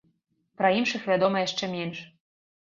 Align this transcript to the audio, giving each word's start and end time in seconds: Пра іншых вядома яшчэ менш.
Пра 0.61 0.71
іншых 0.77 1.05
вядома 1.11 1.43
яшчэ 1.47 1.71
менш. 1.75 2.01